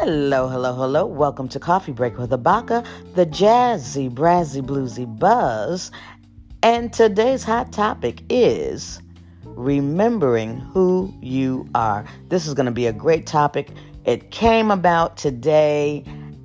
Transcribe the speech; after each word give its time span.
Hello, 0.00 0.46
hello, 0.46 0.74
hello. 0.74 1.04
Welcome 1.04 1.48
to 1.48 1.58
Coffee 1.58 1.90
Break 1.90 2.18
with 2.18 2.30
Habaka, 2.30 2.86
the 3.16 3.26
jazzy, 3.26 4.08
brazzy, 4.08 4.62
bluesy 4.62 5.04
buzz. 5.18 5.90
And 6.62 6.92
today's 6.92 7.42
hot 7.42 7.72
topic 7.72 8.22
is 8.30 9.02
remembering 9.42 10.58
who 10.58 11.12
you 11.20 11.68
are. 11.74 12.04
This 12.28 12.46
is 12.46 12.54
going 12.54 12.66
to 12.66 12.72
be 12.72 12.86
a 12.86 12.92
great 12.92 13.26
topic. 13.26 13.70
It 14.04 14.30
came 14.30 14.70
about 14.70 15.16
today, 15.16 16.04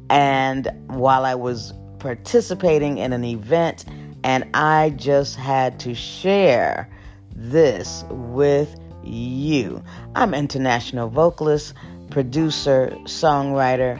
and 0.10 0.72
while 0.88 1.24
I 1.24 1.36
was 1.36 1.74
participating 2.00 2.98
in 2.98 3.14
an 3.14 3.24
event, 3.24 3.86
and 4.24 4.50
I 4.56 4.96
just 4.96 5.36
had 5.36 5.80
to 5.82 5.94
share 5.94 6.90
this 7.36 8.04
with 8.10 8.80
you. 9.04 9.84
I'm 10.16 10.34
international 10.34 11.08
vocalist 11.10 11.76
producer, 12.14 12.96
songwriter, 13.06 14.00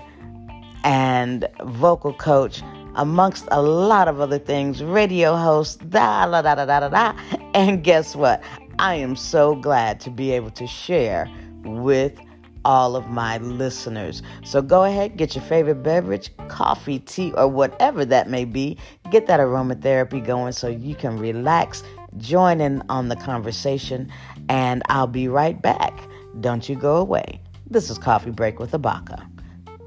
and 0.84 1.50
vocal 1.64 2.14
coach, 2.14 2.62
amongst 2.96 3.48
a 3.50 3.62
lot 3.62 4.08
of 4.08 4.22
other 4.22 4.38
things, 4.38 4.84
radio 4.84 5.36
host, 5.36 5.90
da 5.90 6.28
da 6.28 6.42
da 6.44 6.54
da 6.54 6.80
da 6.80 6.90
da. 6.90 7.14
And 7.56 7.84
guess 7.84 8.16
what? 8.16 8.44
I 8.78 8.96
am 8.96 9.16
so 9.16 9.56
glad 9.56 10.00
to 10.02 10.12
be 10.12 10.32
able 10.32 10.52
to 10.52 10.68
share 10.68 11.28
with 11.64 12.20
all 12.66 12.96
of 12.96 13.08
my 13.08 13.40
listeners. 13.40 14.22
So 14.44 14.62
go 14.62 14.84
ahead, 14.84 15.18
get 15.18 15.36
your 15.36 15.44
favorite 15.46 15.82
beverage, 15.84 16.30
coffee, 16.48 17.00
tea, 17.00 17.34
or 17.34 17.48
whatever 17.48 18.06
that 18.06 18.30
may 18.30 18.46
be. 18.46 18.78
Get 19.10 19.26
that 19.28 19.40
aromatherapy 19.40 20.24
going 20.24 20.54
so 20.54 20.68
you 20.68 20.96
can 20.96 21.18
relax, 21.18 21.84
join 22.18 22.62
in 22.62 22.84
on 22.90 23.10
the 23.10 23.16
conversation, 23.16 24.12
and 24.50 24.84
I'll 24.90 25.08
be 25.08 25.28
right 25.28 25.60
back. 25.60 26.00
Don't 26.40 26.70
you 26.70 26.76
go 26.76 26.98
away. 26.98 27.43
This 27.74 27.90
is 27.90 27.98
Coffee 27.98 28.30
Break 28.30 28.60
with 28.60 28.70
Habaka, 28.70 29.26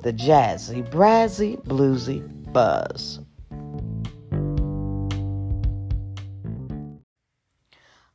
the 0.03 0.13
jazzy, 0.13 0.85
brazzy, 0.91 1.57
bluesy 1.67 2.21
buzz. 2.53 3.21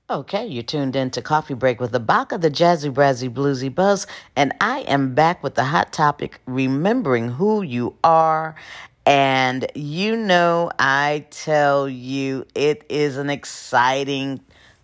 Okay, 0.10 0.46
you're 0.46 0.62
tuned 0.62 0.98
in 0.98 1.10
to 1.12 1.22
Coffee 1.22 1.54
Break 1.54 1.80
with 1.80 1.94
Habaka, 1.94 2.42
the 2.42 2.52
jazzy, 2.52 2.92
brazzy, 2.92 3.30
bluesy 3.30 3.74
buzz, 3.74 4.08
and 4.36 4.52
I 4.60 4.80
am 4.82 5.16
back 5.16 5.42
with 5.42 5.56
the 5.56 5.64
hot 5.64 5.94
topic 5.94 6.42
remembering 6.48 7.30
who 7.30 7.62
you 7.62 7.96
are. 8.04 8.56
And 9.06 9.72
you 9.74 10.18
know, 10.18 10.70
I 10.80 11.28
tell 11.30 11.88
you, 11.88 12.46
it 12.56 12.84
is 12.90 13.16
an 13.16 13.30
exciting 13.30 14.42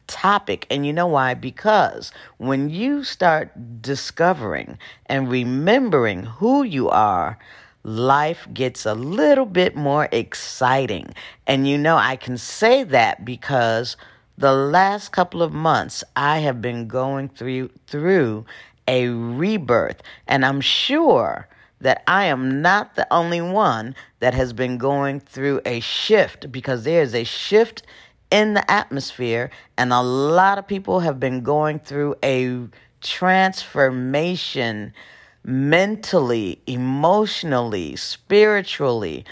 topic. 0.08 0.66
And 0.70 0.86
you 0.86 0.94
know 0.94 1.08
why? 1.08 1.34
Because 1.34 2.12
when 2.38 2.70
you 2.70 3.04
start 3.04 3.82
discovering 3.82 4.78
and 5.06 5.30
remembering 5.30 6.24
who 6.24 6.64
you 6.64 6.90
are, 6.90 7.38
life 7.84 8.48
gets 8.54 8.86
a 8.86 8.94
little 8.94 9.46
bit 9.46 9.76
more 9.76 10.10
exciting. 10.12 11.14
And 11.46 11.68
you 11.68 11.78
know, 11.78 11.96
I 11.96 12.16
can 12.16 12.38
say 12.38 12.84
that 12.84 13.24
because 13.24 13.96
the 14.38 14.54
last 14.54 15.12
couple 15.12 15.42
of 15.42 15.54
months 15.54 16.04
I 16.16 16.40
have 16.40 16.62
been 16.62 16.88
going 16.88 17.30
through 17.30 17.70
through 17.88 18.46
a 18.88 19.08
rebirth 19.08 20.02
and 20.28 20.46
I'm 20.46 20.62
sure 20.62 21.48
that 21.82 22.04
I 22.08 22.26
am 22.26 22.62
not 22.62 22.96
the 22.96 23.12
only 23.12 23.42
one 23.42 23.96
that 24.20 24.34
has 24.34 24.54
been 24.54 24.78
going 24.78 25.20
through 25.20 25.62
a 25.66 25.80
shift 25.80 26.52
because 26.52 26.84
there's 26.84 27.14
a 27.14 27.24
shift 27.24 27.84
in 28.30 28.54
the 28.54 28.70
atmosphere, 28.70 29.50
and 29.78 29.94
a 29.94 30.02
lot 30.02 30.58
of 30.58 30.68
people 30.68 31.00
have 31.00 31.20
been 31.20 31.42
going 31.42 31.80
through 31.80 32.16
a 32.24 32.68
transformation 33.02 34.94
mentally, 35.44 36.62
emotionally, 36.68 37.96
spiritually, 37.96 39.26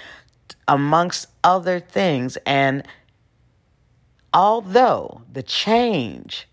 amongst 0.68 1.28
other 1.44 1.80
things. 1.80 2.38
And 2.46 2.84
although 4.34 5.22
the 5.32 5.44
change 5.44 6.48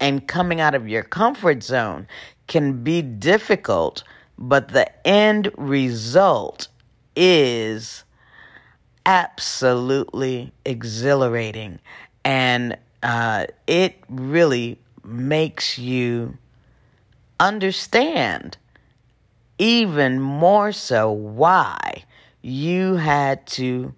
and 0.00 0.26
coming 0.26 0.60
out 0.60 0.74
of 0.74 0.88
your 0.88 1.02
comfort 1.02 1.62
zone 1.62 2.08
can 2.48 2.82
be 2.82 3.02
difficult, 3.02 4.02
but 4.36 4.68
the 4.68 5.06
end 5.06 5.52
result 5.56 6.68
is 7.14 8.04
absolutely 9.06 10.52
exhilarating. 10.64 11.78
And 12.24 12.76
uh, 13.02 13.46
it 13.66 13.96
really 14.08 14.78
makes 15.04 15.78
you 15.78 16.36
understand 17.38 18.58
even 19.58 20.20
more 20.20 20.72
so 20.72 21.10
why 21.10 22.04
you 22.42 22.96
had 22.96 23.46
to 23.46 23.94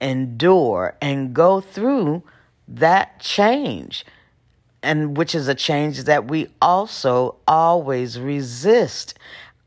endure 0.00 0.96
and 1.00 1.34
go 1.34 1.60
through 1.60 2.22
that 2.66 3.20
change 3.20 4.04
and 4.82 5.16
which 5.16 5.34
is 5.34 5.46
a 5.48 5.54
change 5.54 6.04
that 6.04 6.28
we 6.28 6.48
also 6.62 7.36
always 7.46 8.18
resist 8.18 9.14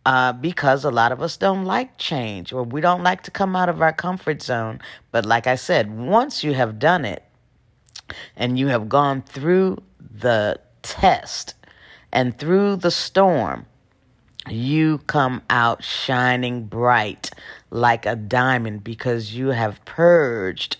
uh, 0.05 0.33
because 0.33 0.83
a 0.83 0.91
lot 0.91 1.11
of 1.11 1.21
us 1.21 1.37
don't 1.37 1.65
like 1.65 1.97
change 1.97 2.51
or 2.51 2.63
we 2.63 2.81
don't 2.81 3.03
like 3.03 3.23
to 3.23 3.31
come 3.31 3.55
out 3.55 3.69
of 3.69 3.81
our 3.81 3.93
comfort 3.93 4.41
zone. 4.41 4.79
But 5.11 5.25
like 5.25 5.47
I 5.47 5.55
said, 5.55 5.97
once 5.97 6.43
you 6.43 6.53
have 6.53 6.79
done 6.79 7.05
it 7.05 7.23
and 8.35 8.59
you 8.59 8.67
have 8.67 8.89
gone 8.89 9.21
through 9.21 9.81
the 9.99 10.59
test 10.81 11.55
and 12.11 12.37
through 12.37 12.77
the 12.77 12.91
storm, 12.91 13.65
you 14.49 14.97
come 15.07 15.41
out 15.49 15.83
shining 15.83 16.65
bright 16.65 17.31
like 17.69 18.05
a 18.05 18.15
diamond 18.15 18.83
because 18.83 19.33
you 19.33 19.47
have 19.47 19.83
purged 19.85 20.77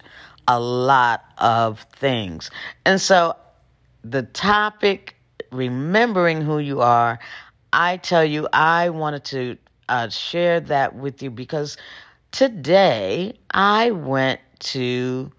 a 0.48 0.60
lot 0.60 1.24
of 1.38 1.86
things. 1.96 2.52
And 2.86 3.00
so 3.00 3.38
the 4.04 4.24
topic, 4.24 5.16
remembering 5.52 6.42
who 6.42 6.60
you 6.60 6.82
are, 6.82 7.20
I 7.74 7.98
tell 7.98 8.24
you, 8.24 8.48
I 8.54 8.90
wanted 8.92 9.24
to 9.26 9.58
uh, 9.90 10.10
share 10.10 10.60
that 10.60 10.96
with 10.96 11.24
you 11.24 11.32
because 11.32 11.76
today 12.32 13.34
I 13.52 13.90
went 13.90 14.40
to 14.60 15.32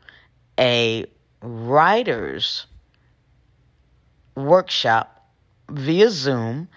a 0.58 1.06
writer's 1.42 2.66
workshop 4.34 5.30
via 5.70 6.10
Zoom 6.10 6.68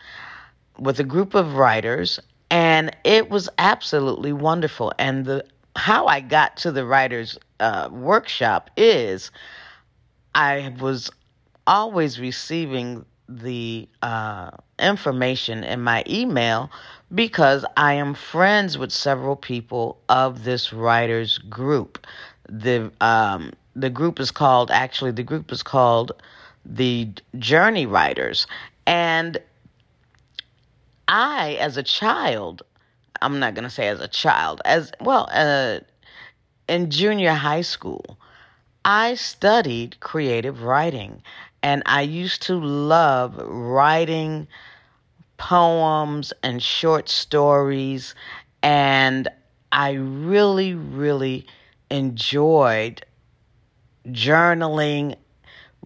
with 0.78 1.00
a 1.00 1.04
group 1.04 1.34
of 1.34 1.56
writers, 1.56 2.20
and 2.52 2.96
it 3.04 3.32
was 3.32 3.50
absolutely 3.58 4.34
wonderful. 4.34 4.94
And 5.00 5.26
the 5.26 5.44
how 5.76 6.06
I 6.06 6.22
got 6.22 6.58
to 6.58 6.72
the 6.72 6.86
writers' 6.86 7.38
uh, 7.60 7.90
workshop 7.92 8.70
is 8.78 9.32
I 10.36 10.74
was 10.80 11.10
always 11.66 12.20
receiving 12.20 13.06
the 13.28 13.90
uh, 14.04 14.52
information 14.80 15.64
in 15.64 15.82
my 15.82 16.04
email 16.08 16.70
because 17.14 17.66
I 17.76 17.94
am 17.94 18.14
friends 18.14 18.78
with 18.78 18.92
several 18.92 19.36
people 19.36 19.98
of 20.10 20.44
this 20.44 20.74
writers 20.74 21.38
group. 21.38 22.06
The 22.50 22.92
um, 23.02 23.54
the 23.76 23.90
group 23.90 24.20
is 24.20 24.32
called 24.32 24.72
actually 24.72 25.12
the 25.12 25.24
group 25.24 25.52
is 25.52 25.64
called 25.64 26.12
the 26.66 27.10
Journey 27.38 27.86
Writers, 27.86 28.48
and 28.86 29.40
I, 31.08 31.58
as 31.60 31.78
a 31.78 31.84
child, 31.84 32.64
I'm 33.22 33.40
not 33.40 33.56
gonna 33.56 33.70
say 33.70 33.88
as 33.88 34.02
a 34.02 34.08
child, 34.08 34.62
as 34.66 34.92
well, 35.00 35.30
uh, 35.32 35.80
in 36.68 36.90
junior 36.90 37.34
high 37.34 37.62
school, 37.62 38.18
I 38.84 39.16
studied 39.16 40.00
creative 40.00 40.64
writing 40.64 41.22
and 41.64 41.84
I 41.86 42.02
used 42.02 42.44
to 42.44 42.56
love 42.56 43.38
writing 43.38 44.48
poems 45.38 46.34
and 46.44 46.62
short 46.62 47.10
stories. 47.10 48.16
And 48.62 49.28
I 49.72 49.92
really, 49.94 50.74
really 50.74 51.46
enjoyed 51.90 53.06
journaling, 54.08 55.16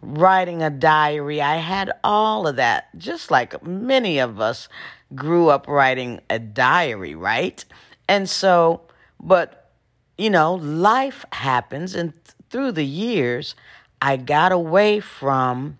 writing 0.01 0.61
a 0.63 0.69
diary. 0.69 1.41
I 1.41 1.57
had 1.57 1.91
all 2.03 2.47
of 2.47 2.55
that, 2.57 2.97
just 2.97 3.31
like 3.31 3.63
many 3.65 4.19
of 4.19 4.39
us 4.39 4.69
grew 5.13 5.49
up 5.49 5.67
writing 5.67 6.21
a 6.29 6.39
diary, 6.39 7.15
right? 7.15 7.63
And 8.07 8.29
so, 8.29 8.81
but, 9.19 9.71
you 10.17 10.29
know, 10.29 10.55
life 10.55 11.25
happens, 11.33 11.95
and 11.95 12.13
th- 12.13 12.35
through 12.49 12.73
the 12.73 12.85
years, 12.85 13.55
I 14.01 14.17
got 14.17 14.51
away 14.51 14.99
from 14.99 15.77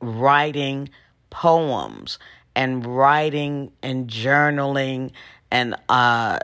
writing 0.00 0.90
poems 1.30 2.18
and 2.54 2.84
writing 2.84 3.72
and 3.82 4.08
journaling 4.08 5.12
and 5.50 5.76
uh, 5.88 6.40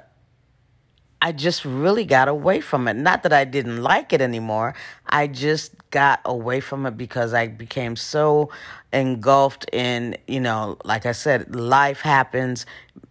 I 1.20 1.32
just 1.32 1.64
really 1.64 2.04
got 2.04 2.28
away 2.28 2.60
from 2.60 2.86
it. 2.86 2.94
Not 2.94 3.24
that 3.24 3.32
I 3.32 3.44
didn't 3.44 3.82
like 3.82 4.12
it 4.12 4.20
anymore. 4.20 4.74
I 5.06 5.26
just 5.26 5.72
got 5.90 6.20
away 6.24 6.60
from 6.60 6.86
it 6.86 6.96
because 6.96 7.34
I 7.34 7.48
became 7.48 7.96
so 7.96 8.50
engulfed 8.92 9.68
in, 9.72 10.16
you 10.28 10.38
know, 10.38 10.76
like 10.84 11.06
I 11.06 11.12
said, 11.12 11.56
life 11.56 12.00
happens, 12.00 12.66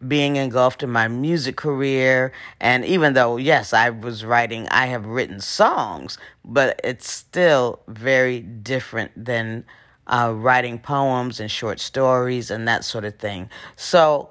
being 0.08 0.38
engulfed 0.38 0.84
in 0.84 0.90
my 0.90 1.10
music 1.10 1.58
career. 1.58 2.32
And 2.62 2.86
even 2.86 3.14
though, 3.14 3.36
yes, 3.36 3.74
I 3.74 3.90
was 3.90 4.24
writing, 4.24 4.68
I 4.70 4.86
have 4.86 5.06
written 5.06 5.42
songs, 5.42 6.18
but 6.46 6.80
it's 6.86 7.12
still 7.12 7.82
very 7.90 8.40
different 8.40 9.12
than 9.26 9.66
uh, 10.08 10.34
writing 10.34 10.80
poems 10.80 11.42
and 11.42 11.52
short 11.52 11.82
stories 11.82 12.50
and 12.50 12.68
that 12.70 12.86
sort 12.86 13.04
of 13.04 13.16
thing. 13.18 13.50
So, 13.76 14.30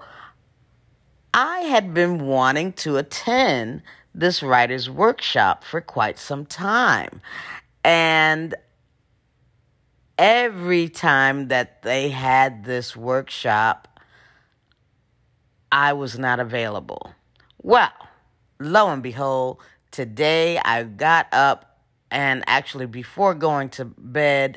I 1.37 1.59
had 1.61 1.93
been 1.93 2.27
wanting 2.27 2.73
to 2.73 2.97
attend 2.97 3.83
this 4.15 4.43
writer's 4.43 4.89
workshop 4.89 5.65
for 5.65 5.83
quite 5.83 6.19
some 6.19 6.47
time. 6.47 7.21
And 7.85 8.55
every 10.17 10.89
time 10.89 11.49
that 11.49 11.83
they 11.83 12.09
had 12.09 12.65
this 12.65 12.97
workshop, 12.97 14.01
I 15.71 15.93
was 15.93 16.19
not 16.19 16.41
available. 16.41 17.13
Well, 17.63 17.93
lo 18.59 18.89
and 18.89 19.03
behold, 19.03 19.59
today 19.91 20.59
I 20.65 20.85
got 20.85 21.27
up 21.33 21.81
and 22.11 22.45
actually 22.47 22.87
before 22.87 23.35
going 23.35 23.69
to 23.71 23.85
bed, 23.85 24.57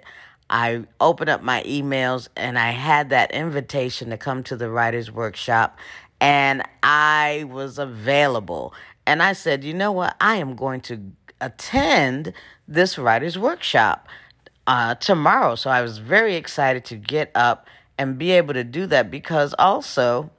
I 0.49 0.83
opened 0.99 1.29
up 1.29 1.43
my 1.43 1.63
emails 1.63 2.27
and 2.35 2.57
I 2.57 2.71
had 2.71 3.09
that 3.09 3.31
invitation 3.31 4.09
to 4.09 4.17
come 4.17 4.43
to 4.43 4.55
the 4.55 4.69
writer's 4.69 5.11
workshop 5.11 5.77
and 6.19 6.63
I 6.83 7.45
was 7.49 7.77
available. 7.77 8.73
And 9.05 9.23
I 9.23 9.33
said, 9.33 9.63
you 9.63 9.73
know 9.73 9.91
what? 9.91 10.15
I 10.19 10.35
am 10.35 10.55
going 10.55 10.81
to 10.81 10.99
attend 11.41 12.33
this 12.67 12.97
writer's 12.97 13.37
workshop 13.37 14.07
uh, 14.67 14.95
tomorrow. 14.95 15.55
So 15.55 15.69
I 15.69 15.81
was 15.81 15.97
very 15.97 16.35
excited 16.35 16.85
to 16.85 16.95
get 16.95 17.31
up 17.35 17.67
and 17.97 18.17
be 18.17 18.31
able 18.31 18.53
to 18.53 18.63
do 18.63 18.85
that 18.87 19.09
because 19.09 19.55
also 19.57 20.29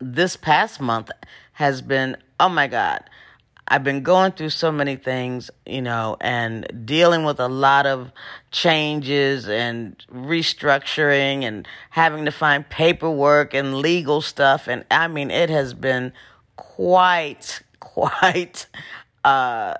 this 0.00 0.36
past 0.36 0.80
month 0.80 1.10
has 1.52 1.82
been, 1.82 2.16
oh 2.40 2.48
my 2.48 2.66
God, 2.66 3.02
I've 3.70 3.84
been 3.84 4.02
going 4.02 4.32
through 4.32 4.50
so 4.50 4.72
many 4.72 4.96
things, 4.96 5.50
you 5.66 5.82
know, 5.82 6.16
and 6.22 6.86
dealing 6.86 7.24
with 7.24 7.38
a 7.38 7.48
lot 7.48 7.84
of 7.84 8.10
changes 8.50 9.46
and 9.46 10.02
restructuring 10.10 11.42
and 11.42 11.68
having 11.90 12.24
to 12.24 12.30
find 12.30 12.66
paperwork 12.66 13.52
and 13.52 13.76
legal 13.76 14.22
stuff. 14.22 14.68
And 14.68 14.86
I 14.90 15.06
mean, 15.08 15.30
it 15.30 15.50
has 15.50 15.74
been 15.74 16.14
quite, 16.56 17.60
quite 17.80 18.66
uh, 19.22 19.74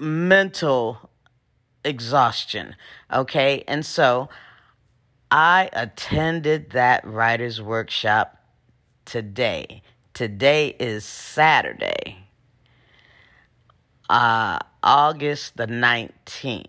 mental 0.00 1.08
exhaustion. 1.84 2.74
Okay. 3.12 3.62
And 3.68 3.86
so 3.86 4.28
I 5.30 5.70
attended 5.72 6.70
that 6.70 7.06
writer's 7.06 7.62
workshop 7.62 8.38
today. 9.04 9.82
Today 10.14 10.74
is 10.80 11.04
Saturday 11.04 12.22
uh, 14.12 14.58
August 14.82 15.56
the 15.56 15.66
19th. 15.66 16.66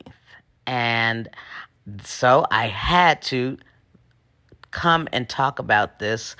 And 0.65 1.29
so 2.03 2.45
I 2.49 2.67
had 2.67 3.21
to 3.23 3.57
come 4.71 5.07
and 5.11 5.29
talk 5.29 5.59
about 5.59 5.99
this 5.99 6.35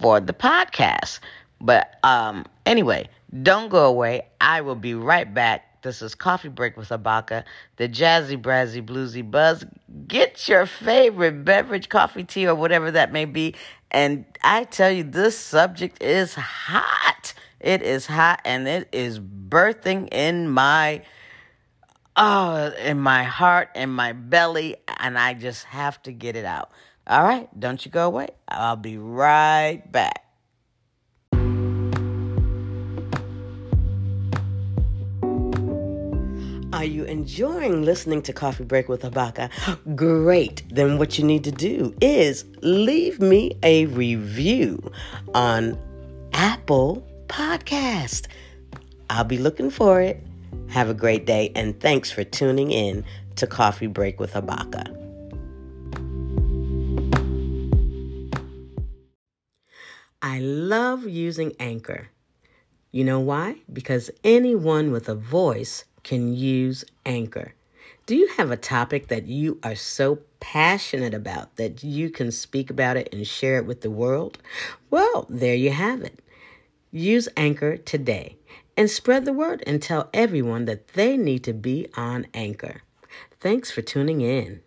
for 0.00 0.20
the 0.20 0.32
podcast. 0.32 1.18
But 1.60 1.98
um, 2.04 2.46
anyway, 2.64 3.08
don't 3.42 3.68
go 3.68 3.86
away. 3.86 4.28
I 4.40 4.60
will 4.60 4.76
be 4.76 4.94
right 4.94 5.32
back. 5.32 5.82
This 5.82 6.02
is 6.02 6.14
Coffee 6.14 6.48
Break 6.48 6.76
with 6.76 6.88
Habaka, 6.88 7.44
the 7.76 7.88
jazzy, 7.88 8.40
brazzy, 8.40 8.84
bluesy 8.84 9.28
buzz. 9.28 9.64
Get 10.06 10.48
your 10.48 10.66
favorite 10.66 11.44
beverage, 11.44 11.88
coffee, 11.88 12.24
tea, 12.24 12.46
or 12.46 12.54
whatever 12.54 12.90
that 12.92 13.12
may 13.12 13.24
be. 13.24 13.54
And 13.90 14.24
I 14.42 14.64
tell 14.64 14.90
you, 14.90 15.02
this 15.04 15.38
subject 15.38 16.02
is 16.02 16.34
hot. 16.34 17.32
It 17.60 17.82
is 17.82 18.06
hot 18.06 18.40
and 18.44 18.68
it 18.68 18.88
is 18.92 19.18
birthing 19.18 20.12
in 20.12 20.48
my 20.48 21.02
uh 22.14 22.70
in 22.84 23.00
my 23.00 23.24
heart 23.24 23.70
in 23.74 23.90
my 23.90 24.12
belly 24.12 24.76
and 24.98 25.18
I 25.18 25.34
just 25.34 25.64
have 25.64 26.00
to 26.04 26.12
get 26.12 26.36
it 26.36 26.44
out. 26.44 26.70
All 27.06 27.24
right, 27.24 27.48
don't 27.58 27.84
you 27.84 27.90
go 27.90 28.06
away. 28.06 28.28
I'll 28.48 28.76
be 28.76 28.98
right 28.98 29.82
back. 29.90 30.24
Are 36.70 36.84
you 36.84 37.02
enjoying 37.04 37.82
listening 37.82 38.22
to 38.22 38.32
Coffee 38.32 38.62
Break 38.62 38.88
with 38.88 39.02
Habaka? 39.02 39.50
Great. 39.96 40.62
Then 40.70 40.98
what 40.98 41.18
you 41.18 41.24
need 41.24 41.42
to 41.44 41.50
do 41.50 41.92
is 42.00 42.44
leave 42.62 43.20
me 43.20 43.58
a 43.64 43.86
review 43.86 44.92
on 45.34 45.76
Apple 46.34 47.04
podcast. 47.28 48.26
I'll 49.10 49.24
be 49.24 49.38
looking 49.38 49.70
for 49.70 50.00
it. 50.00 50.22
Have 50.68 50.88
a 50.88 50.94
great 50.94 51.26
day, 51.26 51.52
and 51.54 51.78
thanks 51.80 52.10
for 52.10 52.24
tuning 52.24 52.70
in 52.70 53.04
to 53.36 53.46
Coffee 53.46 53.86
Break 53.86 54.18
with 54.18 54.32
Habaka. 54.32 54.94
I 60.20 60.40
love 60.40 61.06
using 61.06 61.52
Anchor. 61.60 62.08
You 62.90 63.04
know 63.04 63.20
why? 63.20 63.56
Because 63.72 64.10
anyone 64.24 64.90
with 64.90 65.08
a 65.08 65.14
voice 65.14 65.84
can 66.02 66.34
use 66.34 66.84
Anchor. 67.06 67.54
Do 68.06 68.16
you 68.16 68.28
have 68.36 68.50
a 68.50 68.56
topic 68.56 69.08
that 69.08 69.26
you 69.26 69.58
are 69.62 69.74
so 69.74 70.20
passionate 70.40 71.14
about 71.14 71.56
that 71.56 71.84
you 71.84 72.10
can 72.10 72.30
speak 72.30 72.70
about 72.70 72.96
it 72.96 73.12
and 73.12 73.26
share 73.26 73.58
it 73.58 73.66
with 73.66 73.82
the 73.82 73.90
world? 73.90 74.38
Well, 74.90 75.26
there 75.28 75.54
you 75.54 75.70
have 75.70 76.00
it. 76.00 76.18
Use 76.90 77.28
Anchor 77.36 77.76
today 77.76 78.38
and 78.76 78.88
spread 78.88 79.24
the 79.24 79.32
word 79.32 79.62
and 79.66 79.82
tell 79.82 80.08
everyone 80.14 80.64
that 80.64 80.88
they 80.88 81.16
need 81.16 81.44
to 81.44 81.52
be 81.52 81.88
on 81.96 82.26
Anchor. 82.32 82.82
Thanks 83.40 83.70
for 83.70 83.82
tuning 83.82 84.20
in. 84.20 84.60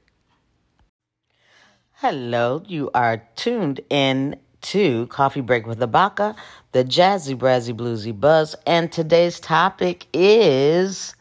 Hello, 1.94 2.64
you 2.68 2.90
are 2.94 3.24
tuned 3.36 3.82
in 3.90 4.36
to 4.62 5.08
Coffee 5.08 5.42
Break 5.42 5.66
with 5.66 5.80
Habaka, 5.80 6.36
the 6.72 6.84
jazzy, 6.84 7.36
brazzy, 7.36 7.76
bluesy 7.76 8.18
buzz, 8.18 8.56
and 8.66 8.92
today's 8.92 9.40
topic 9.40 10.08
is 10.14 11.16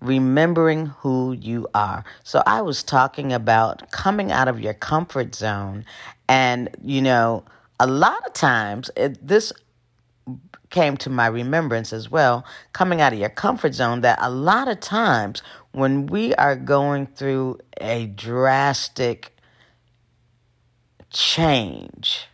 remembering 0.00 0.86
who 0.86 1.32
you 1.32 1.66
are. 1.74 2.04
So 2.24 2.42
I 2.46 2.60
was 2.62 2.82
talking 2.82 3.32
about 3.32 3.90
coming 3.90 4.30
out 4.30 4.48
of 4.48 4.60
your 4.60 4.74
comfort 4.74 5.34
zone, 5.34 5.84
and 6.28 6.68
you 6.82 7.00
know, 7.00 7.44
a 7.80 7.86
lot 7.86 8.26
of 8.26 8.32
times 8.32 8.90
it, 8.96 9.26
this 9.26 9.52
came 10.76 10.98
to 10.98 11.08
my 11.08 11.26
remembrance 11.26 11.90
as 11.90 12.10
well, 12.10 12.44
coming 12.74 13.00
out 13.00 13.14
of 13.14 13.18
your 13.18 13.30
comfort 13.30 13.72
zone, 13.72 14.02
that 14.02 14.18
a 14.20 14.28
lot 14.28 14.68
of 14.68 14.78
times 14.78 15.42
when 15.72 16.04
we 16.04 16.34
are 16.34 16.54
going 16.54 17.06
through 17.06 17.58
a 17.80 18.04
drastic 18.08 19.34
change, 21.10 22.26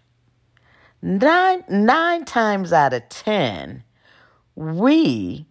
nine, 1.01 1.63
nine 1.69 2.25
times 2.25 2.73
out 2.73 2.93
of 2.93 3.09
ten, 3.09 3.85
we 4.57 5.47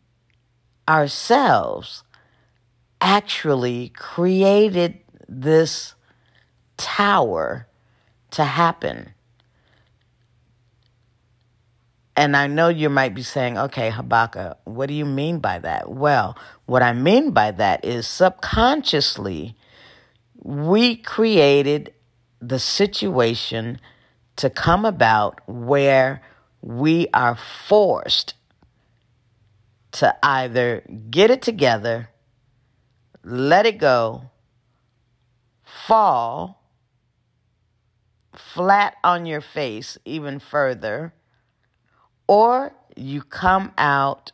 ourselves 0.90 2.04
actually 3.00 3.88
created 3.96 5.00
this 5.30 5.96
tower 6.76 7.66
to 8.32 8.44
happen. 8.44 9.14
And 12.16 12.36
I 12.36 12.48
know 12.48 12.68
you 12.68 12.90
might 12.90 13.16
be 13.16 13.24
saying, 13.24 13.58
okay, 13.58 13.90
Habaka, 13.90 14.58
what 14.66 14.88
do 14.88 14.94
you 14.94 15.06
mean 15.06 15.40
by 15.40 15.60
that? 15.60 15.90
Well, 15.90 16.38
what 16.66 16.84
I 16.84 16.94
mean 16.94 17.32
by 17.32 17.52
that 17.52 17.86
is 17.86 18.06
subconsciously, 18.06 19.56
we 20.36 20.98
created 20.98 21.94
the 22.42 22.60
situation 22.60 23.80
to 24.38 24.50
come 24.50 24.86
about 24.86 25.40
where 25.48 26.22
we 26.62 27.08
are 27.14 27.38
forced 27.68 28.34
to 29.94 30.16
either 30.24 30.84
get 31.10 31.32
it 31.32 31.42
together, 31.42 32.10
let 33.24 33.66
it 33.66 33.78
go, 33.78 34.24
fall 35.64 36.62
flat 38.36 38.96
on 39.04 39.26
your 39.26 39.42
face 39.42 39.98
even 40.06 40.40
further 40.40 41.14
or 42.32 42.72
you 42.96 43.22
come 43.22 43.74
out 43.78 44.32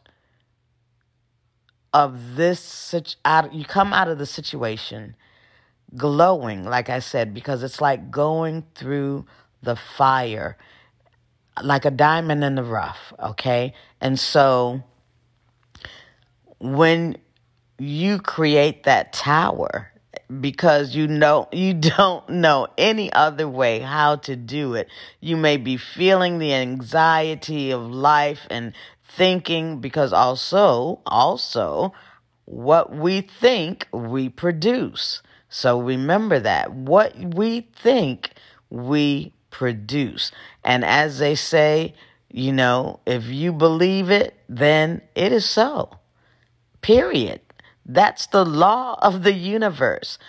of 1.94 2.36
this 2.36 2.94
out 3.25 3.54
you 3.54 3.66
come 3.66 3.92
out 3.92 4.08
of 4.08 4.18
the 4.20 4.25
situation 4.25 5.16
glowing 5.96 6.63
like 6.63 6.89
i 6.89 7.00
said 7.00 7.34
because 7.34 7.63
it's 7.63 7.82
like 7.82 8.12
going 8.12 8.63
through 8.75 9.25
the 9.63 9.75
fire 9.75 10.58
like 11.63 11.86
a 11.86 11.92
diamond 11.92 12.44
in 12.44 12.56
the 12.56 12.63
rough, 12.63 13.13
okay? 13.20 13.74
And 14.01 14.20
so 14.20 14.84
when 16.60 17.18
you 17.77 18.20
create 18.20 18.84
that 18.84 19.13
tower 19.13 19.92
because 20.39 20.96
you 20.96 21.07
know 21.07 21.48
you 21.53 21.74
don't 21.74 22.27
know 22.29 22.67
any 22.77 23.12
other 23.13 23.48
way 23.48 23.79
how 23.79 24.17
to 24.17 24.36
do 24.36 24.74
it. 24.75 24.89
You 25.19 25.38
may 25.38 25.57
be 25.57 25.77
feeling 25.77 26.38
the 26.38 26.53
anxiety 26.53 27.72
of 27.72 27.81
life 27.81 28.48
and 28.50 28.74
thinking 29.03 29.79
because 29.79 30.13
also 30.13 31.01
also 31.05 31.93
what 32.46 32.96
we 32.96 33.22
think 33.22 33.88
we 33.91 34.29
produce. 34.29 35.22
So 35.50 35.81
remember 35.81 36.39
that 36.39 36.74
what 36.74 37.15
we 37.17 37.67
think 37.75 38.34
we 38.69 39.34
produce. 39.50 40.31
And 40.63 40.84
as 40.84 41.19
they 41.19 41.36
say, 41.36 41.96
you 42.31 42.51
know, 42.51 43.00
if 43.05 43.25
you 43.25 43.53
believe 43.53 44.12
it, 44.12 44.36
then 44.50 45.01
it 45.15 45.31
is 45.31 45.46
so. 45.46 45.89
Period. 46.81 47.41
That's 47.88 48.27
the 48.27 48.46
law 48.46 49.00
of 49.01 49.24
the 49.24 49.34
universe. 49.34 50.20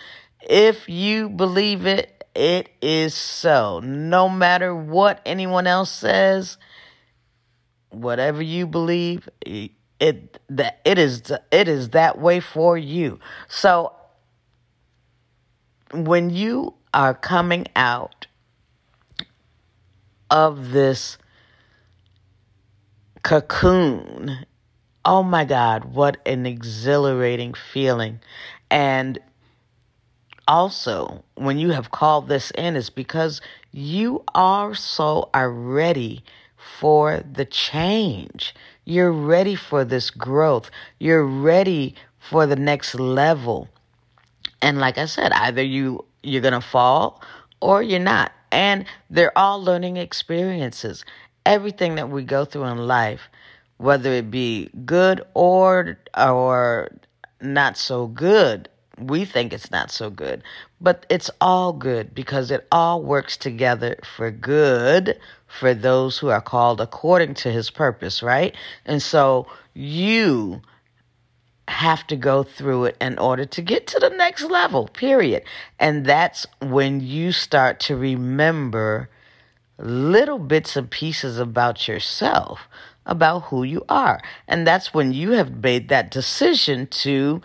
If 0.41 0.87
you 0.87 1.29
believe 1.29 1.85
it, 1.85 2.23
it 2.33 2.69
is 2.81 3.13
so. 3.13 3.81
No 3.81 4.29
matter 4.29 4.73
what 4.73 5.21
anyone 5.25 5.67
else 5.67 5.91
says, 5.91 6.57
whatever 7.89 8.41
you 8.41 8.65
believe, 8.65 9.27
it 9.41 10.39
that 10.49 10.79
it 10.85 10.97
is 10.97 11.31
it 11.51 11.67
is 11.67 11.89
that 11.89 12.17
way 12.17 12.39
for 12.39 12.77
you. 12.77 13.19
So 13.49 13.93
when 15.91 16.29
you 16.29 16.75
are 16.93 17.13
coming 17.13 17.65
out 17.75 18.27
of 20.29 20.71
this 20.71 21.17
cocoon 23.23 24.45
oh 25.09 25.23
my 25.23 25.43
God, 25.43 25.85
what 25.85 26.17
an 26.27 26.45
exhilarating 26.45 27.55
feeling. 27.55 28.19
And 28.69 29.17
also, 30.47 31.23
when 31.33 31.57
you 31.57 31.71
have 31.71 31.89
called 31.89 32.27
this 32.27 32.51
in, 32.51 32.75
is 32.75 32.91
because 32.91 33.41
you 33.71 34.23
also 34.35 35.27
are 35.33 35.49
ready 35.49 36.23
for 36.55 37.21
the 37.21 37.43
change. 37.43 38.53
You're 38.85 39.11
ready 39.11 39.55
for 39.55 39.83
this 39.83 40.11
growth. 40.11 40.69
You're 40.99 41.25
ready 41.25 41.95
for 42.19 42.45
the 42.45 42.55
next 42.55 42.93
level. 42.93 43.67
And 44.61 44.77
like 44.77 44.99
I 44.99 45.05
said, 45.05 45.31
either 45.31 45.63
you 45.63 46.05
you're 46.21 46.43
going 46.43 46.53
to 46.53 46.61
fall 46.61 47.23
or 47.61 47.81
you're 47.81 47.99
not. 47.99 48.31
And 48.51 48.85
they're 49.09 49.35
all 49.35 49.59
learning 49.63 49.97
experiences. 49.97 51.03
Everything 51.47 51.95
that 51.95 52.11
we 52.11 52.23
go 52.23 52.45
through 52.45 52.65
in 52.65 52.77
life 52.77 53.21
whether 53.79 54.11
it 54.11 54.29
be 54.29 54.69
good 54.85 55.21
or 55.33 55.97
or 56.15 56.91
not 57.41 57.77
so 57.77 58.07
good. 58.07 58.69
We 58.99 59.23
think 59.23 59.53
it's 59.53 59.71
not 59.71 59.89
so 59.89 60.09
good, 60.09 60.43
but 60.81 61.05
it's 61.09 61.31
all 61.39 61.71
good 61.71 62.13
because 62.13 62.51
it 62.51 62.67
all 62.69 63.01
works 63.01 63.37
together 63.37 63.97
for 64.03 64.29
good 64.29 65.17
for 65.47 65.73
those 65.73 66.17
who 66.17 66.27
are 66.27 66.41
called 66.41 66.81
according 66.81 67.35
to 67.35 67.51
his 67.51 67.69
purpose, 67.69 68.21
right? 68.21 68.53
And 68.85 69.01
so 69.01 69.47
you 69.73 70.61
have 71.69 72.05
to 72.07 72.17
go 72.17 72.43
through 72.43 72.85
it 72.85 72.97
in 72.99 73.17
order 73.17 73.45
to 73.45 73.61
get 73.61 73.87
to 73.87 73.99
the 73.99 74.09
next 74.09 74.43
level, 74.43 74.89
period. 74.89 75.43
And 75.79 76.05
that's 76.05 76.45
when 76.61 76.99
you 76.99 77.31
start 77.31 77.79
to 77.81 77.95
remember 77.95 79.09
little 79.77 80.39
bits 80.39 80.75
and 80.75 80.91
pieces 80.91 81.39
about 81.39 81.87
yourself 81.87 82.67
about 83.09 83.45
who 83.45 83.63
you 83.63 83.83
are. 83.89 84.21
And 84.47 84.65
that's 84.65 84.93
when 84.93 85.11
you 85.11 85.31
have 85.31 85.61
made 85.61 85.89
that 85.89 86.11
decision 86.11 86.87
to 86.87 87.41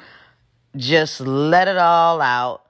just 0.76 1.20
let 1.20 1.66
it 1.66 1.78
all 1.78 2.20
out, 2.20 2.66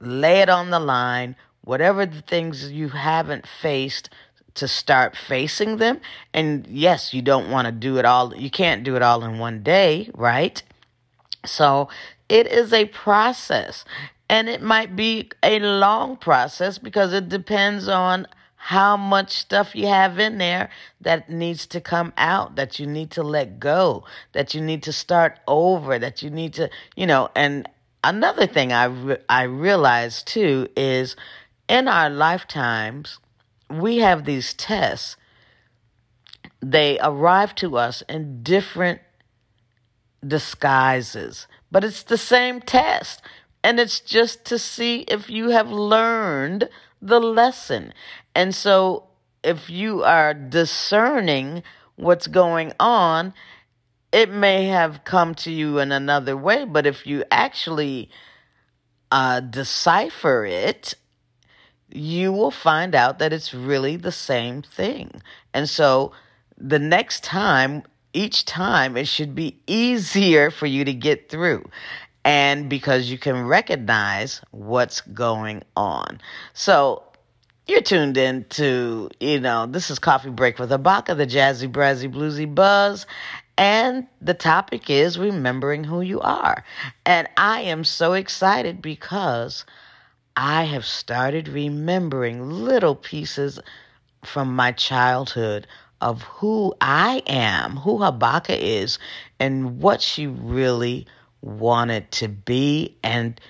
lay 0.00 0.40
it 0.40 0.48
on 0.48 0.70
the 0.70 0.80
line, 0.80 1.36
whatever 1.60 2.06
the 2.06 2.22
things 2.22 2.72
you 2.72 2.88
haven't 2.88 3.46
faced, 3.46 4.08
to 4.54 4.66
start 4.66 5.14
facing 5.14 5.76
them. 5.76 6.00
And 6.34 6.66
yes, 6.66 7.14
you 7.14 7.22
don't 7.22 7.50
want 7.50 7.66
to 7.66 7.72
do 7.72 7.98
it 7.98 8.04
all, 8.04 8.34
you 8.34 8.50
can't 8.50 8.82
do 8.82 8.96
it 8.96 9.02
all 9.02 9.22
in 9.22 9.38
one 9.38 9.62
day, 9.62 10.10
right? 10.14 10.60
So 11.44 11.88
it 12.28 12.46
is 12.46 12.72
a 12.72 12.86
process. 12.86 13.84
And 14.28 14.48
it 14.48 14.62
might 14.62 14.96
be 14.96 15.30
a 15.42 15.58
long 15.60 16.16
process 16.16 16.78
because 16.78 17.12
it 17.12 17.28
depends 17.28 17.88
on 17.88 18.26
how 18.60 18.96
much 18.96 19.30
stuff 19.30 19.74
you 19.74 19.86
have 19.86 20.18
in 20.18 20.36
there 20.38 20.68
that 21.00 21.30
needs 21.30 21.64
to 21.68 21.80
come 21.80 22.12
out, 22.18 22.56
that 22.56 22.78
you 22.78 22.86
need 22.86 23.12
to 23.12 23.22
let 23.22 23.60
go, 23.60 24.04
that 24.32 24.52
you 24.52 24.60
need 24.60 24.82
to 24.82 24.92
start 24.92 25.38
over, 25.46 25.98
that 25.98 26.22
you 26.22 26.28
need 26.28 26.52
to, 26.54 26.68
you 26.96 27.06
know, 27.06 27.30
and 27.36 27.68
another 28.02 28.46
thing 28.46 28.72
I 28.72 28.84
re- 28.84 29.22
I 29.28 29.44
realized 29.44 30.26
too 30.26 30.68
is 30.76 31.14
in 31.68 31.86
our 31.86 32.10
lifetimes 32.10 33.20
we 33.70 33.98
have 33.98 34.24
these 34.24 34.54
tests. 34.54 35.16
They 36.60 36.98
arrive 37.00 37.54
to 37.56 37.76
us 37.76 38.02
in 38.08 38.42
different 38.42 39.00
disguises, 40.26 41.46
but 41.70 41.84
it's 41.84 42.02
the 42.02 42.18
same 42.18 42.60
test. 42.60 43.22
And 43.62 43.78
it's 43.78 44.00
just 44.00 44.44
to 44.46 44.58
see 44.58 45.00
if 45.02 45.30
you 45.30 45.50
have 45.50 45.70
learned 45.70 46.68
the 47.00 47.20
lesson. 47.20 47.92
And 48.34 48.54
so 48.54 49.04
if 49.42 49.70
you 49.70 50.02
are 50.04 50.34
discerning 50.34 51.62
what's 51.96 52.26
going 52.26 52.72
on, 52.78 53.34
it 54.12 54.30
may 54.30 54.66
have 54.66 55.04
come 55.04 55.34
to 55.36 55.50
you 55.50 55.78
in 55.78 55.92
another 55.92 56.36
way, 56.36 56.64
but 56.64 56.86
if 56.86 57.06
you 57.06 57.24
actually 57.30 58.10
uh, 59.10 59.40
decipher 59.40 60.44
it, 60.44 60.94
you 61.90 62.32
will 62.32 62.50
find 62.50 62.94
out 62.94 63.18
that 63.18 63.32
it's 63.32 63.54
really 63.54 63.96
the 63.96 64.12
same 64.12 64.62
thing. 64.62 65.10
And 65.54 65.68
so 65.68 66.12
the 66.56 66.78
next 66.78 67.24
time, 67.24 67.82
each 68.12 68.44
time, 68.44 68.96
it 68.96 69.06
should 69.06 69.34
be 69.34 69.60
easier 69.66 70.50
for 70.50 70.66
you 70.66 70.84
to 70.84 70.92
get 70.92 71.28
through. 71.28 71.68
And 72.24 72.68
because 72.68 73.10
you 73.10 73.18
can 73.18 73.46
recognize 73.46 74.42
what's 74.50 75.00
going 75.00 75.62
on. 75.76 76.20
So 76.52 77.02
you're 77.66 77.80
tuned 77.80 78.16
in 78.16 78.44
to, 78.50 79.10
you 79.20 79.40
know, 79.40 79.66
this 79.66 79.90
is 79.90 79.98
Coffee 79.98 80.30
Break 80.30 80.58
with 80.58 80.70
Habaka, 80.70 81.16
the 81.16 81.26
jazzy, 81.26 81.70
brazzy, 81.70 82.12
bluesy 82.12 82.52
buzz. 82.52 83.06
And 83.56 84.06
the 84.20 84.34
topic 84.34 84.88
is 84.88 85.18
remembering 85.18 85.84
who 85.84 86.00
you 86.00 86.20
are. 86.20 86.64
And 87.04 87.28
I 87.36 87.62
am 87.62 87.84
so 87.84 88.12
excited 88.12 88.80
because 88.80 89.64
I 90.36 90.64
have 90.64 90.84
started 90.84 91.48
remembering 91.48 92.48
little 92.48 92.94
pieces 92.94 93.58
from 94.24 94.54
my 94.54 94.72
childhood 94.72 95.66
of 96.00 96.22
who 96.22 96.74
I 96.80 97.22
am, 97.26 97.76
who 97.76 97.98
Habaka 97.98 98.56
is, 98.56 98.98
and 99.40 99.80
what 99.80 100.00
she 100.00 100.28
really 100.28 101.06
wanted 101.40 102.10
to 102.12 102.28
be, 102.28 102.96
and 103.02 103.40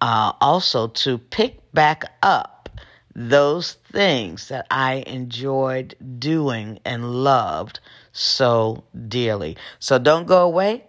uh, 0.00 0.32
also 0.40 0.88
to 0.88 1.18
pick 1.18 1.72
back 1.72 2.04
up 2.22 2.68
those 3.14 3.74
things 3.92 4.48
that 4.48 4.66
I 4.70 5.04
enjoyed 5.06 5.94
doing 6.18 6.78
and 6.84 7.24
loved 7.24 7.80
so 8.12 8.84
dearly. 9.08 9.56
So 9.78 9.98
don't 9.98 10.26
go 10.26 10.44
away. 10.44 10.84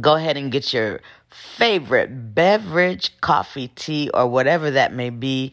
Go 0.00 0.14
ahead 0.14 0.36
and 0.36 0.50
get 0.50 0.72
your 0.72 1.00
favorite 1.30 2.34
beverage, 2.34 3.20
coffee, 3.20 3.68
tea, 3.68 4.10
or 4.12 4.26
whatever 4.26 4.70
that 4.72 4.92
may 4.92 5.10
be. 5.10 5.52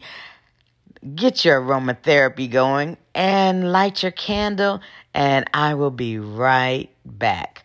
Get 1.14 1.44
your 1.44 1.60
aromatherapy 1.60 2.50
going 2.50 2.96
and 3.14 3.72
light 3.72 4.02
your 4.02 4.12
candle, 4.12 4.80
and 5.12 5.48
I 5.52 5.74
will 5.74 5.90
be 5.90 6.18
right 6.18 6.88
back. 7.04 7.64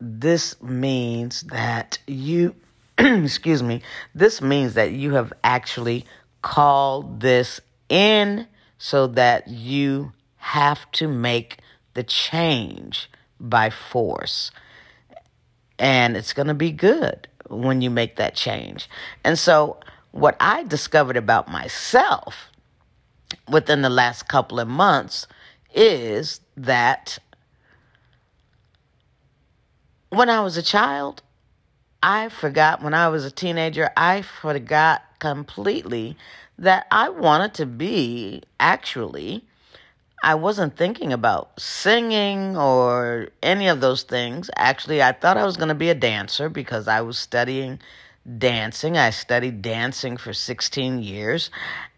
this 0.00 0.60
means 0.60 1.42
that 1.42 1.98
you, 2.06 2.54
excuse 2.98 3.62
me, 3.62 3.82
this 4.14 4.42
means 4.42 4.74
that 4.74 4.92
you 4.92 5.14
have 5.14 5.32
actually 5.44 6.04
called 6.42 7.20
this 7.20 7.60
in 7.88 8.46
so 8.78 9.06
that 9.06 9.46
you 9.46 10.12
have 10.36 10.90
to 10.92 11.06
make 11.06 11.58
the 11.94 12.02
change 12.02 13.08
by 13.38 13.70
force. 13.70 14.50
And 15.78 16.16
it's 16.16 16.32
going 16.32 16.48
to 16.48 16.54
be 16.54 16.72
good 16.72 17.28
when 17.48 17.80
you 17.80 17.90
make 17.90 18.16
that 18.16 18.34
change. 18.34 18.88
And 19.24 19.38
so, 19.38 19.78
what 20.10 20.36
I 20.40 20.62
discovered 20.64 21.16
about 21.16 21.48
myself 21.50 22.48
within 23.48 23.82
the 23.82 23.90
last 23.90 24.28
couple 24.28 24.60
of 24.60 24.68
months 24.68 25.26
is 25.74 26.40
that 26.56 27.18
when 30.10 30.28
I 30.28 30.42
was 30.42 30.56
a 30.56 30.62
child, 30.62 31.22
I 32.02 32.28
forgot, 32.28 32.82
when 32.82 32.94
I 32.94 33.08
was 33.08 33.24
a 33.24 33.30
teenager, 33.30 33.90
I 33.96 34.22
forgot 34.22 35.02
completely 35.20 36.16
that 36.58 36.86
I 36.90 37.08
wanted 37.08 37.54
to 37.54 37.66
be 37.66 38.42
actually. 38.60 39.44
I 40.22 40.36
wasn't 40.36 40.76
thinking 40.76 41.12
about 41.12 41.60
singing 41.60 42.56
or 42.56 43.28
any 43.42 43.66
of 43.66 43.80
those 43.80 44.04
things. 44.04 44.48
Actually, 44.56 45.02
I 45.02 45.12
thought 45.12 45.36
I 45.36 45.44
was 45.44 45.56
going 45.56 45.68
to 45.68 45.74
be 45.74 45.90
a 45.90 45.96
dancer 45.96 46.48
because 46.48 46.86
I 46.86 47.00
was 47.00 47.18
studying 47.18 47.80
dancing. 48.38 48.96
I 48.96 49.10
studied 49.10 49.62
dancing 49.62 50.16
for 50.16 50.32
16 50.32 51.02
years. 51.02 51.50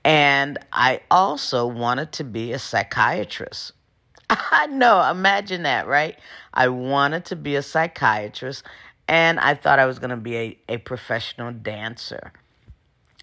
And 0.04 0.58
I 0.72 1.00
also 1.10 1.66
wanted 1.66 2.12
to 2.12 2.24
be 2.24 2.52
a 2.52 2.58
psychiatrist. 2.58 3.72
I 4.30 4.68
know, 4.68 5.02
imagine 5.10 5.64
that, 5.64 5.86
right? 5.86 6.18
I 6.52 6.68
wanted 6.68 7.26
to 7.26 7.36
be 7.36 7.56
a 7.56 7.62
psychiatrist 7.62 8.64
and 9.06 9.38
I 9.38 9.54
thought 9.54 9.78
I 9.78 9.84
was 9.84 9.98
going 9.98 10.10
to 10.10 10.16
be 10.16 10.36
a, 10.36 10.58
a 10.70 10.76
professional 10.78 11.52
dancer. 11.52 12.32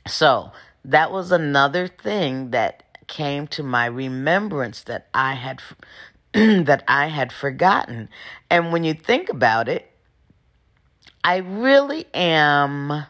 So 0.08 0.52
that 0.86 1.12
was 1.12 1.32
another 1.32 1.88
thing 1.88 2.52
that 2.52 2.84
came 3.12 3.46
to 3.46 3.62
my 3.62 3.86
remembrance 3.86 4.82
that 4.84 5.10
I 5.14 5.34
had 5.34 5.62
that 6.34 6.84
I 6.88 7.08
had 7.08 7.32
forgotten. 7.32 8.10
And 8.50 8.72
when 8.72 8.84
you 8.84 8.94
think 8.94 9.30
about 9.30 9.68
it, 9.68 9.92
I 11.24 11.38
really 11.38 12.06
am 12.14 13.06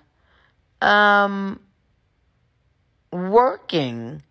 um, 0.82 1.60
working 3.14 4.24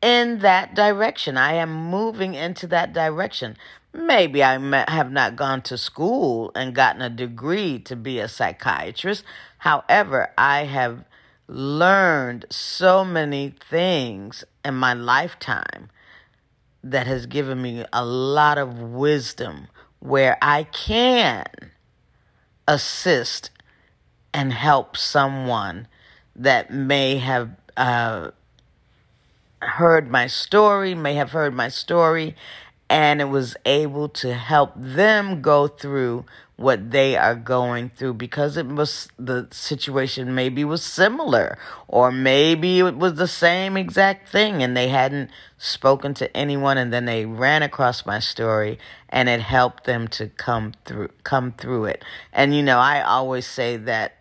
in 0.00 0.38
that 0.38 0.76
direction. 0.76 1.36
I 1.36 1.54
am 1.54 1.90
moving 1.90 2.34
into 2.34 2.68
that 2.68 2.92
direction. 2.92 3.56
Maybe 3.92 4.44
I 4.44 4.52
have 4.88 5.10
not 5.10 5.34
gone 5.34 5.60
to 5.62 5.76
school 5.76 6.52
and 6.54 6.72
gotten 6.72 7.02
a 7.02 7.10
degree 7.10 7.80
to 7.80 7.96
be 7.96 8.20
a 8.20 8.28
psychiatrist. 8.28 9.24
However, 9.58 10.30
I 10.38 10.64
have 10.66 11.04
learned 11.48 12.44
so 12.50 13.04
many 13.04 13.54
things 13.68 14.44
in 14.64 14.74
my 14.74 14.92
lifetime 14.92 15.88
that 16.84 17.06
has 17.06 17.26
given 17.26 17.60
me 17.60 17.84
a 17.92 18.04
lot 18.04 18.58
of 18.58 18.78
wisdom 18.78 19.68
where 19.98 20.38
I 20.40 20.64
can 20.64 21.46
assist 22.68 23.50
and 24.32 24.52
help 24.52 24.96
someone 24.96 25.88
that 26.36 26.70
may 26.70 27.16
have 27.16 27.50
uh, 27.76 28.30
heard 29.60 30.10
my 30.10 30.26
story, 30.26 30.94
may 30.94 31.14
have 31.14 31.32
heard 31.32 31.54
my 31.54 31.68
story, 31.68 32.36
and 32.88 33.20
it 33.20 33.26
was 33.26 33.56
able 33.66 34.08
to 34.08 34.34
help 34.34 34.72
them 34.76 35.42
go 35.42 35.66
through 35.66 36.24
what 36.58 36.90
they 36.90 37.16
are 37.16 37.36
going 37.36 37.88
through 37.88 38.12
because 38.12 38.56
it 38.56 38.66
was 38.66 39.08
the 39.16 39.46
situation 39.52 40.34
maybe 40.34 40.64
was 40.64 40.82
similar 40.82 41.56
or 41.86 42.10
maybe 42.10 42.80
it 42.80 42.96
was 42.96 43.14
the 43.14 43.28
same 43.28 43.76
exact 43.76 44.28
thing 44.28 44.60
and 44.60 44.76
they 44.76 44.88
hadn't 44.88 45.30
spoken 45.56 46.12
to 46.12 46.36
anyone 46.36 46.76
and 46.76 46.92
then 46.92 47.04
they 47.04 47.24
ran 47.24 47.62
across 47.62 48.04
my 48.04 48.18
story 48.18 48.76
and 49.08 49.28
it 49.28 49.40
helped 49.40 49.84
them 49.84 50.08
to 50.08 50.26
come 50.30 50.72
through 50.84 51.08
come 51.22 51.52
through 51.52 51.84
it. 51.84 52.04
And 52.32 52.52
you 52.52 52.64
know 52.64 52.78
I 52.78 53.02
always 53.02 53.46
say 53.46 53.76
that 53.76 54.16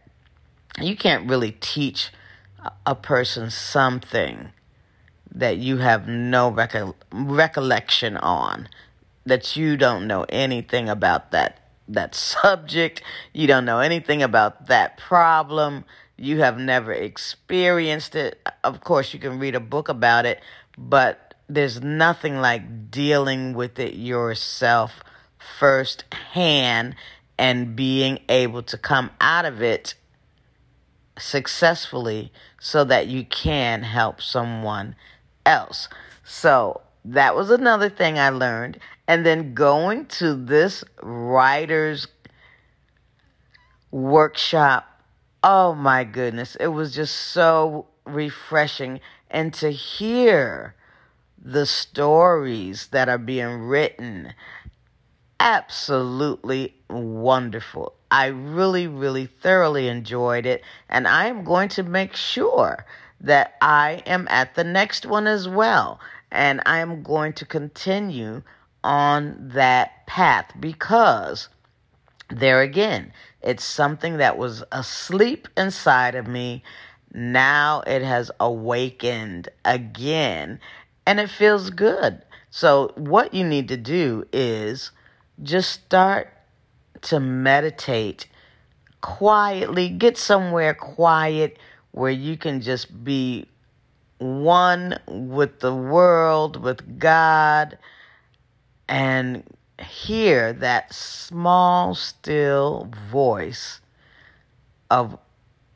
you 0.79 0.95
can't 0.95 1.27
really 1.27 1.53
teach 1.53 2.11
a 2.85 2.93
person 2.93 3.49
something 3.49 4.49
that 5.33 5.57
you 5.57 5.77
have 5.77 6.07
no 6.07 6.51
reco- 6.51 6.93
recollection 7.11 8.15
on 8.15 8.69
that 9.25 9.55
you 9.55 9.75
don't 9.75 10.05
know 10.05 10.23
anything 10.29 10.87
about 10.87 11.31
that 11.31 11.66
that 11.87 12.15
subject. 12.15 13.01
You 13.33 13.47
don't 13.47 13.65
know 13.65 13.79
anything 13.79 14.23
about 14.23 14.67
that 14.67 14.97
problem. 14.97 15.85
You 16.17 16.39
have 16.39 16.57
never 16.57 16.91
experienced 16.91 18.15
it. 18.15 18.39
Of 18.63 18.81
course, 18.81 19.13
you 19.13 19.19
can 19.19 19.39
read 19.39 19.55
a 19.55 19.59
book 19.59 19.87
about 19.89 20.25
it, 20.25 20.41
but 20.77 21.35
there's 21.47 21.81
nothing 21.81 22.37
like 22.37 22.91
dealing 22.91 23.53
with 23.53 23.79
it 23.79 23.93
yourself 23.93 25.03
firsthand 25.59 26.95
and 27.37 27.75
being 27.75 28.19
able 28.29 28.63
to 28.63 28.77
come 28.77 29.11
out 29.21 29.45
of 29.45 29.61
it 29.61 29.93
successfully 31.17 32.31
so 32.59 32.83
that 32.83 33.07
you 33.07 33.23
can 33.25 33.83
help 33.83 34.21
someone 34.21 34.95
else. 35.45 35.87
So 36.23 36.81
that 37.05 37.35
was 37.35 37.49
another 37.49 37.89
thing 37.89 38.19
I 38.19 38.29
learned. 38.29 38.79
And 39.07 39.25
then 39.25 39.53
going 39.53 40.07
to 40.07 40.35
this 40.35 40.83
writer's 41.01 42.07
workshop, 43.89 45.01
oh 45.43 45.73
my 45.73 46.03
goodness, 46.03 46.55
it 46.55 46.67
was 46.67 46.93
just 46.93 47.15
so 47.15 47.87
refreshing. 48.05 48.99
And 49.29 49.53
to 49.55 49.71
hear 49.71 50.75
the 51.41 51.65
stories 51.65 52.87
that 52.87 53.07
are 53.07 53.17
being 53.17 53.61
written, 53.61 54.33
absolutely 55.39 56.75
wonderful. 56.89 57.93
I 58.09 58.27
really, 58.27 58.87
really 58.87 59.25
thoroughly 59.25 59.87
enjoyed 59.87 60.45
it. 60.45 60.63
And 60.89 61.07
I 61.07 61.27
am 61.27 61.43
going 61.43 61.69
to 61.69 61.83
make 61.83 62.15
sure 62.15 62.85
that 63.19 63.55
I 63.61 64.03
am 64.05 64.27
at 64.29 64.55
the 64.55 64.63
next 64.63 65.05
one 65.05 65.27
as 65.27 65.47
well. 65.47 65.99
And 66.31 66.61
I 66.65 66.79
am 66.79 67.03
going 67.03 67.33
to 67.33 67.45
continue 67.45 68.43
on 68.87 69.35
that 69.53 70.07
path 70.07 70.53
because 70.57 71.49
there 72.29 72.61
again, 72.61 73.11
it's 73.41 73.63
something 73.63 74.15
that 74.17 74.37
was 74.37 74.63
asleep 74.71 75.49
inside 75.57 76.15
of 76.15 76.25
me. 76.25 76.63
Now 77.13 77.83
it 77.85 78.01
has 78.01 78.31
awakened 78.39 79.49
again 79.65 80.61
and 81.05 81.19
it 81.19 81.29
feels 81.29 81.69
good. 81.69 82.23
So, 82.49 82.93
what 82.95 83.33
you 83.33 83.43
need 83.43 83.67
to 83.67 83.77
do 83.77 84.25
is 84.31 84.91
just 85.43 85.69
start 85.69 86.29
to 87.03 87.19
meditate 87.19 88.27
quietly, 89.01 89.89
get 89.89 90.17
somewhere 90.17 90.73
quiet 90.73 91.59
where 91.91 92.11
you 92.11 92.37
can 92.37 92.61
just 92.61 93.03
be 93.03 93.47
one 94.17 94.97
with 95.07 95.59
the 95.59 95.75
world, 95.75 96.63
with 96.63 96.99
God, 96.99 97.77
and 98.87 99.43
hear 99.79 100.53
that 100.53 100.93
small, 100.93 101.93
still 101.95 102.91
voice 103.09 103.81
of 104.89 105.17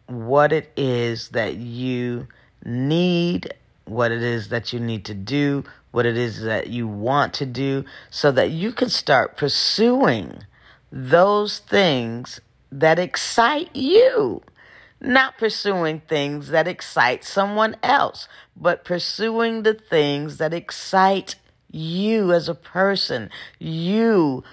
what 0.07 0.51
it 0.51 0.71
is 0.75 1.29
that 1.29 1.55
you 1.55 2.27
need, 2.65 3.53
what 3.85 4.11
it 4.11 4.23
is 4.23 4.49
that 4.49 4.73
you 4.73 4.79
need 4.79 5.05
to 5.05 5.13
do, 5.13 5.63
what 5.91 6.05
it 6.05 6.17
is 6.17 6.41
that 6.41 6.67
you 6.67 6.87
want 6.87 7.33
to 7.35 7.45
do, 7.45 7.85
so 8.09 8.31
that 8.31 8.51
you 8.51 8.71
can 8.71 8.89
start 8.89 9.37
pursuing 9.37 10.43
those 10.91 11.59
things 11.59 12.41
that 12.71 12.99
excite 12.99 13.73
you. 13.75 14.41
Not 14.99 15.37
pursuing 15.37 16.01
things 16.01 16.49
that 16.49 16.67
excite 16.67 17.23
someone 17.23 17.75
else, 17.81 18.27
but 18.55 18.85
pursuing 18.85 19.63
the 19.63 19.73
things 19.73 20.37
that 20.37 20.53
excite 20.53 21.35
you 21.71 22.33
as 22.33 22.49
a 22.49 22.55
person, 22.55 23.29
you 23.59 24.43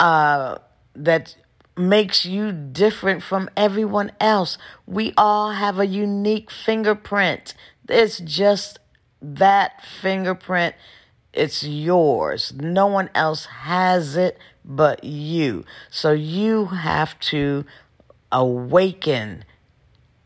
uh, 0.00 0.58
that 0.94 1.36
makes 1.76 2.24
you 2.24 2.52
different 2.52 3.22
from 3.22 3.50
everyone 3.56 4.12
else. 4.20 4.58
We 4.86 5.12
all 5.16 5.52
have 5.52 5.78
a 5.78 5.86
unique 5.86 6.50
fingerprint. 6.50 7.54
It's 7.88 8.18
just 8.18 8.78
that 9.20 9.84
fingerprint. 9.84 10.74
It's 11.32 11.64
yours. 11.64 12.52
No 12.54 12.86
one 12.86 13.10
else 13.14 13.46
has 13.46 14.16
it 14.16 14.38
but 14.64 15.04
you. 15.04 15.64
So 15.90 16.12
you 16.12 16.66
have 16.66 17.18
to 17.20 17.64
awaken. 18.32 19.44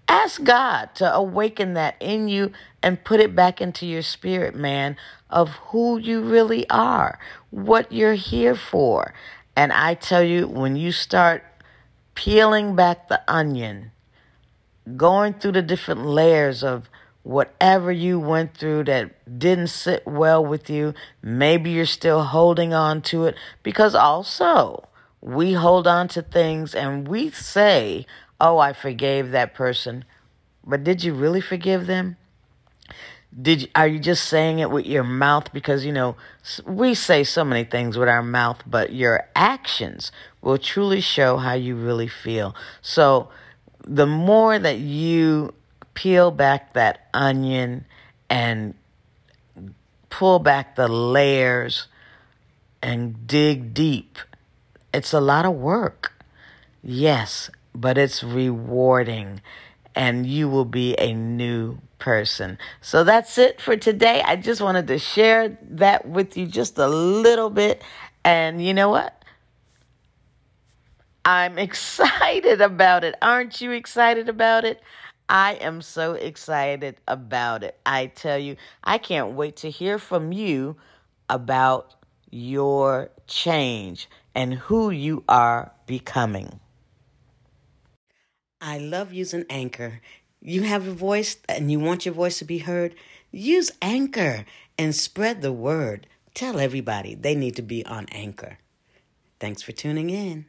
Ask 0.08 0.42
God 0.42 0.94
to 0.96 1.14
awaken 1.14 1.74
that 1.74 1.96
in 2.00 2.28
you 2.28 2.52
and 2.82 3.04
put 3.04 3.20
it 3.20 3.36
back 3.36 3.60
into 3.60 3.86
your 3.86 4.02
spirit, 4.02 4.54
man, 4.54 4.96
of 5.28 5.50
who 5.70 5.98
you 5.98 6.22
really 6.22 6.68
are, 6.70 7.18
what 7.50 7.92
you're 7.92 8.14
here 8.14 8.54
for. 8.54 9.12
And 9.54 9.70
I 9.72 9.94
tell 9.94 10.22
you, 10.22 10.48
when 10.48 10.76
you 10.76 10.92
start 10.92 11.44
peeling 12.14 12.74
back 12.74 13.08
the 13.08 13.20
onion, 13.28 13.90
going 14.96 15.34
through 15.34 15.52
the 15.52 15.62
different 15.62 16.06
layers 16.06 16.64
of 16.64 16.88
whatever 17.22 17.92
you 17.92 18.18
went 18.18 18.56
through 18.56 18.84
that 18.84 19.38
didn't 19.38 19.66
sit 19.66 20.06
well 20.06 20.42
with 20.42 20.70
you, 20.70 20.94
maybe 21.22 21.70
you're 21.70 21.84
still 21.84 22.22
holding 22.22 22.72
on 22.72 23.02
to 23.02 23.26
it 23.26 23.34
because 23.62 23.94
also 23.94 24.88
we 25.20 25.52
hold 25.52 25.86
on 25.86 26.08
to 26.08 26.22
things 26.22 26.74
and 26.74 27.06
we 27.06 27.30
say, 27.30 28.06
Oh, 28.40 28.58
I 28.58 28.72
forgave 28.72 29.30
that 29.30 29.54
person. 29.54 30.04
But 30.64 30.84
did 30.84 31.02
you 31.02 31.14
really 31.14 31.40
forgive 31.40 31.86
them? 31.86 32.16
Did 33.40 33.62
you, 33.62 33.68
are 33.74 33.86
you 33.86 33.98
just 33.98 34.24
saying 34.24 34.58
it 34.58 34.70
with 34.70 34.86
your 34.86 35.04
mouth 35.04 35.52
because 35.52 35.84
you 35.84 35.92
know 35.92 36.16
we 36.66 36.94
say 36.94 37.24
so 37.24 37.44
many 37.44 37.62
things 37.64 37.98
with 37.98 38.08
our 38.08 38.22
mouth 38.22 38.62
but 38.66 38.94
your 38.94 39.28
actions 39.36 40.10
will 40.40 40.56
truly 40.56 41.02
show 41.02 41.36
how 41.36 41.52
you 41.52 41.76
really 41.76 42.08
feel. 42.08 42.54
So 42.80 43.28
the 43.84 44.06
more 44.06 44.58
that 44.58 44.78
you 44.78 45.52
peel 45.92 46.30
back 46.30 46.72
that 46.72 47.08
onion 47.12 47.84
and 48.30 48.74
pull 50.10 50.38
back 50.38 50.76
the 50.76 50.88
layers 50.88 51.88
and 52.82 53.26
dig 53.26 53.74
deep. 53.74 54.18
It's 54.92 55.12
a 55.12 55.20
lot 55.20 55.44
of 55.44 55.54
work. 55.54 56.12
Yes, 56.82 57.50
but 57.80 57.96
it's 57.96 58.24
rewarding 58.24 59.40
and 59.94 60.26
you 60.26 60.48
will 60.48 60.64
be 60.64 60.94
a 60.98 61.12
new 61.12 61.78
person. 61.98 62.58
So 62.80 63.04
that's 63.04 63.38
it 63.38 63.60
for 63.60 63.76
today. 63.76 64.22
I 64.24 64.36
just 64.36 64.60
wanted 64.60 64.86
to 64.88 64.98
share 64.98 65.58
that 65.70 66.06
with 66.06 66.36
you 66.36 66.46
just 66.46 66.78
a 66.78 66.88
little 66.88 67.50
bit. 67.50 67.82
And 68.24 68.64
you 68.64 68.74
know 68.74 68.88
what? 68.88 69.24
I'm 71.24 71.58
excited 71.68 72.60
about 72.60 73.04
it. 73.04 73.14
Aren't 73.20 73.60
you 73.60 73.72
excited 73.72 74.28
about 74.28 74.64
it? 74.64 74.80
I 75.28 75.54
am 75.54 75.82
so 75.82 76.14
excited 76.14 76.96
about 77.06 77.62
it. 77.62 77.78
I 77.84 78.06
tell 78.06 78.38
you, 78.38 78.56
I 78.82 78.98
can't 78.98 79.34
wait 79.34 79.56
to 79.56 79.70
hear 79.70 79.98
from 79.98 80.32
you 80.32 80.76
about 81.28 81.94
your 82.30 83.10
change 83.26 84.08
and 84.34 84.54
who 84.54 84.90
you 84.90 85.24
are 85.28 85.72
becoming. 85.86 86.60
I 88.60 88.78
love 88.78 89.12
using 89.12 89.44
Anchor. 89.48 90.00
You 90.42 90.62
have 90.62 90.88
a 90.88 90.92
voice 90.92 91.36
and 91.48 91.70
you 91.70 91.78
want 91.78 92.04
your 92.04 92.14
voice 92.14 92.40
to 92.40 92.44
be 92.44 92.58
heard? 92.58 92.94
Use 93.30 93.70
Anchor 93.80 94.44
and 94.76 94.94
spread 94.94 95.42
the 95.42 95.52
word. 95.52 96.08
Tell 96.34 96.58
everybody 96.58 97.14
they 97.14 97.36
need 97.36 97.54
to 97.56 97.62
be 97.62 97.86
on 97.86 98.06
Anchor. 98.10 98.58
Thanks 99.38 99.62
for 99.62 99.70
tuning 99.70 100.10
in. 100.10 100.46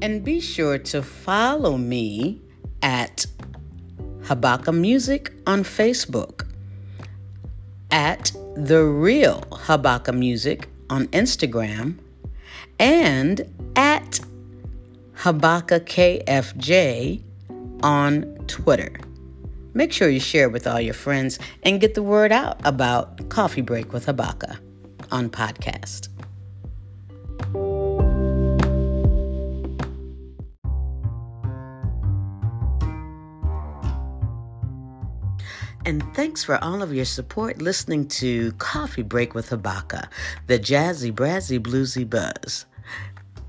And 0.00 0.22
be 0.24 0.38
sure 0.38 0.78
to 0.78 1.02
follow 1.02 1.76
me 1.76 2.40
at 2.82 3.26
Habaka 4.20 4.72
Music 4.72 5.32
on 5.44 5.64
Facebook, 5.64 6.46
at 7.90 8.30
The 8.54 8.84
Real 8.84 9.40
Habaka 9.50 10.16
Music 10.16 10.68
on 10.90 11.06
Instagram, 11.08 11.98
and 12.78 13.40
at 13.76 14.20
Habaka 15.16 15.80
KFJ 15.80 17.22
on 17.82 18.22
Twitter. 18.46 18.92
Make 19.74 19.92
sure 19.92 20.08
you 20.08 20.20
share 20.20 20.48
with 20.48 20.66
all 20.66 20.80
your 20.80 20.94
friends 20.94 21.38
and 21.62 21.80
get 21.80 21.94
the 21.94 22.02
word 22.02 22.32
out 22.32 22.60
about 22.64 23.28
Coffee 23.28 23.60
Break 23.60 23.92
with 23.92 24.06
Habaka 24.06 24.58
on 25.10 25.30
podcast. 25.30 26.08
And 35.88 36.04
thanks 36.14 36.44
for 36.44 36.62
all 36.62 36.82
of 36.82 36.92
your 36.92 37.06
support 37.06 37.62
listening 37.62 38.08
to 38.08 38.52
Coffee 38.58 39.00
Break 39.00 39.34
with 39.34 39.48
Habaka, 39.48 40.10
the 40.46 40.58
jazzy, 40.58 41.10
brazzy, 41.10 41.58
bluesy 41.58 42.04
buzz. 42.04 42.66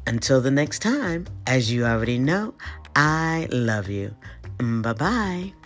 Until 0.08 0.40
the 0.40 0.50
next 0.50 0.82
time, 0.82 1.28
as 1.46 1.70
you 1.70 1.84
already 1.84 2.18
know, 2.18 2.54
I 2.96 3.50
love 3.52 3.90
you. 3.90 4.16
Bye 4.58 4.94
bye. 4.94 5.59